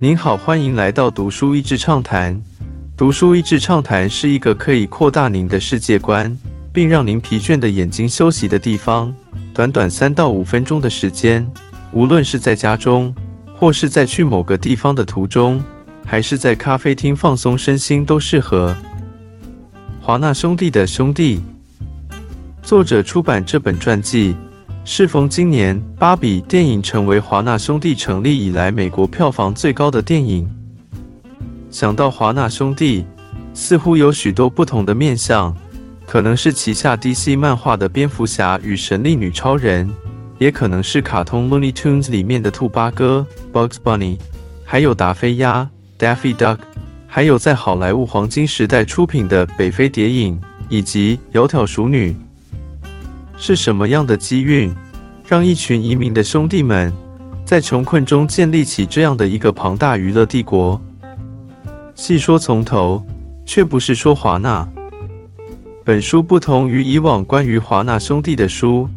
[0.00, 2.40] 您好，欢迎来到读书益智畅谈。
[2.96, 6.38] 读书益智畅谈是一个可以扩大您的世界观，
[6.72, 9.12] 并让您疲倦的眼睛休息的地方。
[9.52, 11.44] 短短三到五分钟的时间，
[11.90, 13.12] 无论是在家中，
[13.56, 15.60] 或是在去某个地方的途中，
[16.06, 18.76] 还是在咖啡厅放松身心，都适合。
[20.00, 21.42] 华纳兄弟的兄弟，
[22.62, 24.36] 作者出版这本传记。
[24.90, 30.48] 适逢今年《芭比》电影成为华纳兄弟成立以来美国票房最高的电影。
[31.70, 33.04] 想到华纳兄弟，
[33.52, 35.54] 似乎有许多不同的面相，
[36.06, 39.90] 可能是旗下 DC 漫画的蝙蝠侠与神力女超人，
[40.38, 44.16] 也可能是卡通 Looney Tunes 里面的兔八哥 Bugs Bunny，
[44.64, 45.68] 还有达菲鸭
[45.98, 46.56] Daffy Duck，
[47.06, 52.16] 还有在好莱坞黄金时代出品的北非谍影以及窈窕淑女。
[53.38, 54.74] 是什么样的机运，
[55.26, 56.92] 让一群移民的兄弟们
[57.44, 60.80] 在穷困中建立起这样的一个庞大娱乐帝国？
[61.94, 63.04] 细说从头，
[63.46, 64.68] 却不是说华纳。
[65.84, 68.88] 本书不同于以往关于华纳兄弟的书，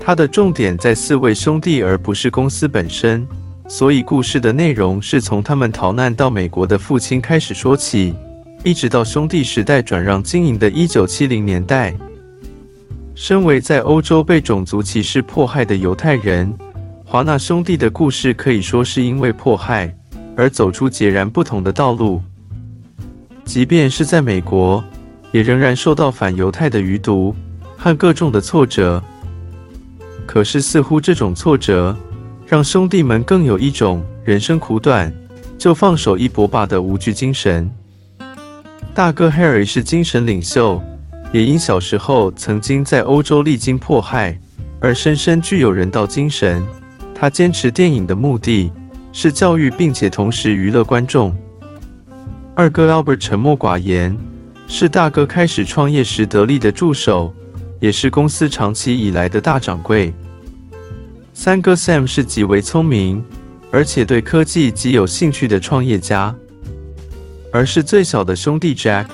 [0.00, 3.26] 它的重点在四位兄弟，而不是公司本身。
[3.68, 8.12] 所以故事的内容是从他们逃难到美国的父亲开始说起，
[8.64, 11.94] 一直到兄弟时代转让经营的一九七零年代。
[13.14, 16.52] 身为在欧洲被种族歧视迫害的犹太人，
[17.04, 19.94] 华纳兄弟的故事可以说是因为迫害
[20.36, 22.22] 而走出截然不同的道路。
[23.44, 24.82] 即便是在美国，
[25.32, 27.34] 也仍然受到反犹太的余毒
[27.76, 29.02] 和各种的挫折。
[30.24, 31.96] 可是，似乎这种挫折
[32.46, 35.12] 让兄弟们更有一种人生苦短
[35.58, 37.68] 就放手一搏吧的无惧精神。
[38.94, 40.80] 大哥 Harry 是精神领袖。
[41.32, 44.36] 也因小时候曾经在欧洲历经迫害，
[44.80, 46.62] 而深深具有人道精神。
[47.14, 48.72] 他坚持电影的目的
[49.12, 51.36] 是教育，并且同时娱乐观众。
[52.54, 54.16] 二哥 Albert 沉默寡言，
[54.66, 57.32] 是大哥开始创业时得力的助手，
[57.78, 60.12] 也是公司长期以来的大掌柜。
[61.32, 63.24] 三哥 Sam 是极为聪明，
[63.70, 66.34] 而且对科技极有兴趣的创业家，
[67.52, 69.06] 而是最小的兄弟 Jack。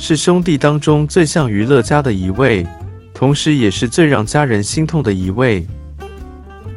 [0.00, 2.64] 是兄弟当中最像娱乐家的一位，
[3.12, 5.66] 同时也是最让家人心痛的一位。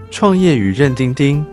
[0.09, 1.45] 创业与认丁丁，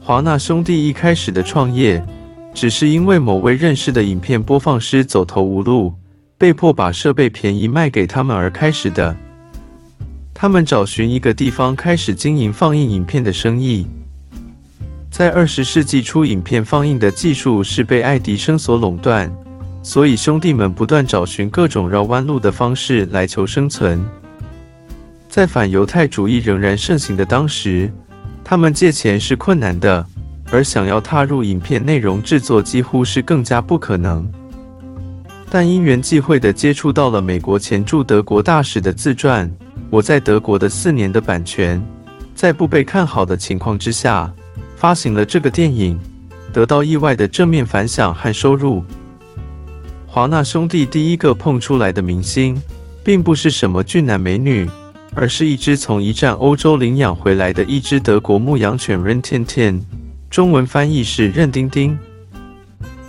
[0.00, 2.04] 华纳兄弟一开始的创业，
[2.52, 5.94] 只是因为某位认识的影片播放师走投无路，
[6.36, 9.16] 被迫把设备便宜卖给他们而开始的。
[10.34, 13.86] 他们找寻一个地方开始经营放映影片的生意。
[15.08, 19.32] 在二十世纪初，影片放映的技术是被爱迪生所垄断。
[19.82, 24.04] 所以兄弟们不断找寻各种绕弯路的方式来求生存。
[25.28, 27.90] 在反犹太主义仍然盛行的当时，
[28.42, 30.04] 他们借钱是困难的，
[30.50, 34.28] 而想要踏入影片内容制作几乎是更加不可能。
[35.50, 39.48] 但因缘际会地接触到了美国前驻德国大使的自传
[39.90, 41.82] 《我在德国的四年》的版权，
[42.34, 44.30] 在不被看好的情况之下，
[44.76, 45.98] 发行了这个电影，
[46.52, 48.84] 得到意外的正面反响和收入。
[50.10, 52.60] 华纳兄弟第一个碰出来的明星，
[53.04, 54.68] 并不是什么俊男美女，
[55.14, 59.82] 而是一只从一战欧洲领养回来的一只德国牧羊犬 Ren Tin Tin，
[60.30, 61.96] 中文翻译是任丁丁。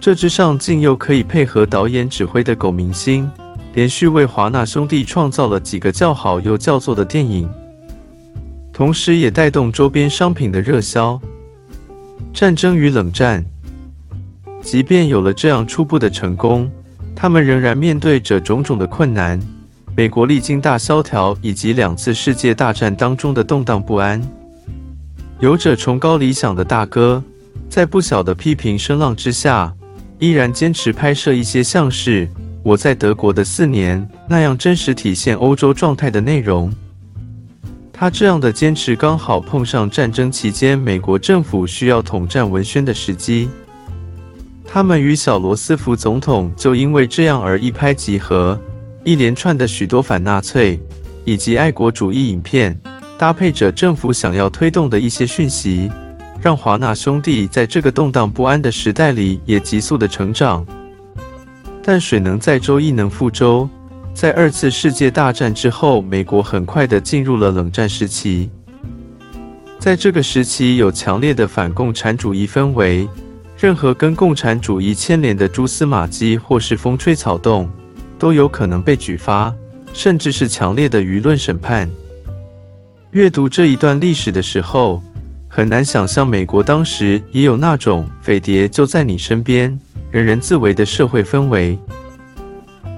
[0.01, 3.31] 这只上镜又可以配合导演指挥的狗明星，
[3.73, 7.49] 连续为华纳兄弟创造了几个叫好又叫座的电影，
[8.73, 11.19] 同时也带动周边商品的热销。
[12.33, 13.43] 战争与冷战，
[14.61, 16.69] 即便有了这样初步的成功。
[17.21, 19.37] 他们仍然面对着种种的困难。
[19.93, 24.21] 美国历经大萧条以及两次世界大战当中的动荡不安。
[25.41, 27.21] 有着崇高理想的大哥，
[27.67, 29.73] 在不小的批评声浪之下，
[30.17, 32.25] 依然坚持拍摄一些像是
[32.63, 36.71] 《我在德国的四年》那样真实体现欧洲状态的内容。
[37.91, 43.49] 他这样的坚持刚好碰上战争期间美国政府需要统战文宣的时机。
[44.71, 48.57] 他们与小罗斯福总统就因为这样而一拍即合，
[49.03, 50.79] 一连串的许多反纳粹
[51.25, 52.79] 以及爱国主义影片，
[53.17, 55.89] 搭配着政府想要推动的一些讯息，
[56.39, 60.63] 让华纳兄弟在这个动荡不安的时代里也急速的成长。
[61.81, 63.67] 但水能载舟，亦能覆舟。
[64.13, 68.51] 在二次世界大战之后，美国很快的进入了冷战时期。
[69.79, 73.07] 在这个时期，有强烈的反共产主义氛围。
[73.59, 77.69] 任何跟共产主义牵连的蛛丝马迹或是风吹草动，
[78.17, 79.53] 都有可能被举发，
[79.91, 81.89] 甚至是强烈的舆论审判。
[83.11, 85.03] 阅读这一段历史的时候，
[85.49, 89.77] 很难想象美国当时也有那种匪谍就在你身边，
[90.09, 91.77] 人人自危的社会氛围。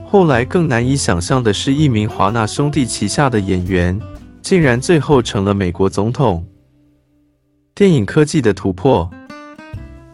[0.05, 3.99] 后来更难以想象的是，一名华纳兄弟旗下的演员，
[4.43, 6.45] 竟然最后成了美国总统。
[7.73, 9.09] 电影科技的突破，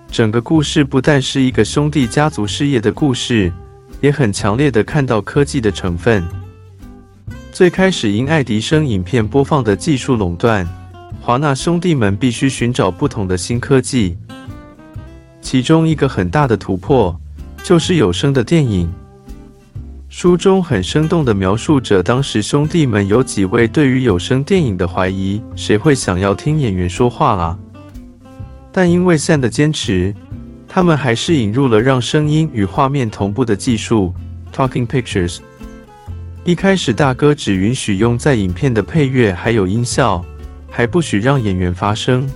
[0.10, 3.52] 整个故事不但是一个兄弟家族事业的故事，
[4.02, 6.26] 也很强烈的看到科技的成分。
[7.52, 10.68] 最开始因爱迪生影片播放的技术垄断，
[11.22, 14.18] 华纳兄弟们必须寻找不同的新科技。
[15.42, 17.16] 其中一个很大的突破，
[17.64, 18.92] 就是有声的电影。
[20.10, 27.60] 书中很生动地描述着当时兄弟们有几位对于有声电影的怀疑：谁会想要听演员说话啊？
[28.72, 30.14] 但因为 Sam 的坚持，
[30.68, 34.14] 他们还是引入了让声音与画面同步的技术
[34.54, 35.40] （Talking Pictures）。
[36.44, 40.24] 一开始，大哥只允许用在影片的配乐还有音效，
[40.70, 42.30] 还不许让演员发声。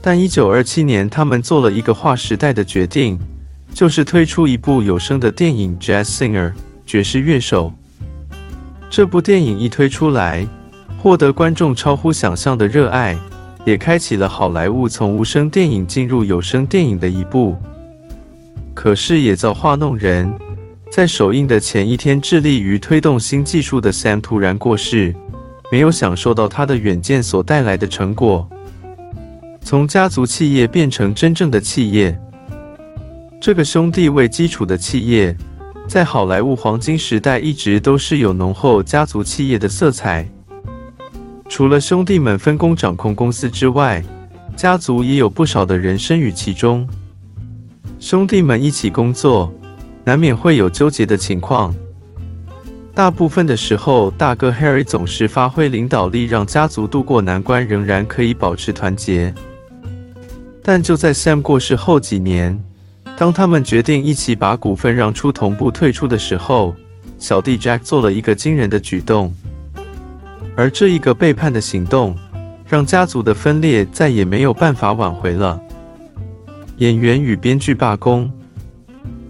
[0.00, 3.18] 但1927年，他们做了一个划时代的决定。
[3.72, 6.50] 就是推出一部有声的电影《Jazz Singer》
[6.86, 7.72] 爵士乐手。
[8.88, 10.46] 这部电影一推出来，
[11.02, 13.18] 获得观众超乎想象的热爱，
[13.64, 17.56] 也开启了好莱坞从无声电影进入有声电影的一步。
[18.74, 20.32] 可是也造化弄人，
[20.90, 25.14] 在首映的前一天，致力于推动新技术的 Sam 突然过世，
[25.72, 28.48] 没有享受到他的远见所带来的成果，
[29.62, 32.18] 从家族企业变成真正的企业。
[33.40, 35.34] 这个兄弟为基础的企业，
[35.86, 40.28] 在好莱坞黄金时代一直都是有浓厚家族企业的色彩。
[41.48, 44.02] 除了兄弟们分工掌控公司之外，
[44.56, 46.86] 家族也有不少的人参与其中。
[48.00, 49.52] 兄弟们一起工作，
[50.04, 51.74] 难免会有纠结的情况。
[52.94, 59.34] 大部分的时候，大哥 Harry 总是发挥领导力，让家族渡过难关，仍然可以保持团结。
[60.62, 62.58] 但就在 Sam 过世后几年，
[63.16, 66.74] 当他们决定一起把股份让出、同步退出的时候，
[67.18, 69.34] 小弟 Jack 做了一个惊人的举动，
[70.56, 72.16] 而这一个背叛的行动，
[72.68, 75.60] 让家族的分裂再也没有办法挽回了。
[76.78, 78.30] 演员与编剧罢工，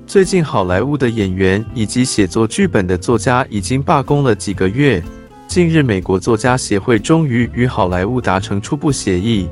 [0.06, 5.02] 最近好莱坞的演员以及写作剧本的作家已经罢工了几个月。
[5.46, 9.48] 近日，美国作家协会终于与好莱坞达成初步协议，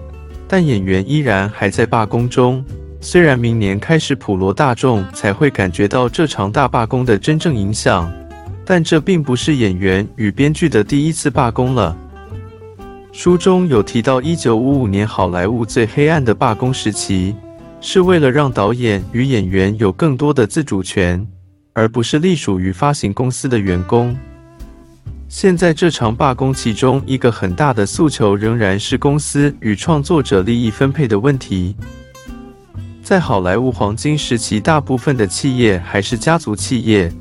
[0.48, 2.64] 但演员依然还在罢工中。
[3.00, 8.10] 虽然明年开始普罗大众才会感觉到这场大罢工的真正影响，
[8.64, 11.96] 但这并不是演员与编剧的第一次罢工了。
[13.12, 17.34] 书中有提到，一九五五年好莱坞最黑暗的罢工时期，
[17.80, 21.26] 是为了让导演与演员有更多的自主权，
[21.74, 24.16] 而不是隶属于发行公司的员工。
[25.28, 31.74] 现在这场罢工，其中一个很大的诉求仍然是公司与创作者利益分配的问题。
[33.02, 37.12] 在好莱坞黄金时期，大部分的企业还是家族企业，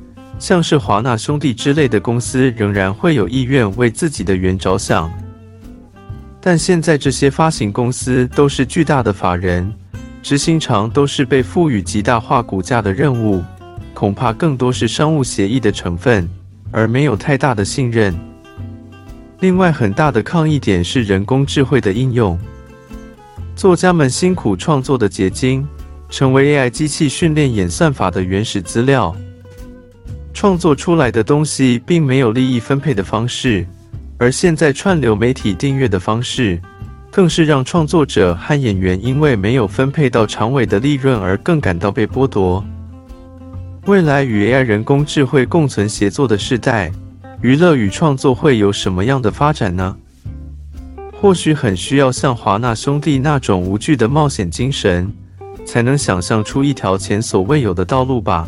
[0.41, 5.09] 像是华纳兄弟之类的公司，仍然会有意愿为自己的员着想。
[6.41, 9.71] 但现在这些发行公司都是巨大的法人，
[10.23, 13.43] 执行长都是被赋予极大化股价的任务，
[13.93, 16.27] 恐怕更多是商务协议的成分，
[16.71, 18.11] 而没有太大的信任。
[19.41, 22.35] 另外，很大的抗议点是人工智慧的应用。
[23.55, 25.67] 作家们辛苦创作的结晶，
[26.09, 29.15] 成为 AI 机器训练演算法的原始资料。
[30.33, 33.65] 创作出来的东西并没有利益分配的方式，
[34.17, 36.59] 而现在串流媒体订阅的方式，
[37.11, 42.63] 更是让创作者和演员因为没有分配到长尾的利润而更感到被剥夺。
[43.85, 46.91] 未来与 AI 人工智慧共存协作的时代，
[47.41, 49.97] 娱乐与创作会有什么样的发展呢？
[51.19, 55.11] 或许很需要像华纳兄弟那种无惧的冒险精神，
[55.65, 58.47] 才能想象出一条前所未有的道路吧。